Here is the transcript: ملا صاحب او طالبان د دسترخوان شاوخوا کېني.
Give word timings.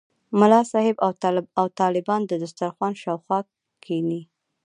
ملا 0.39 0.61
صاحب 0.71 0.95
او 1.59 1.65
طالبان 1.79 2.21
د 2.25 2.31
دسترخوان 2.43 2.93
شاوخوا 3.03 3.39
کېني. 3.83 4.21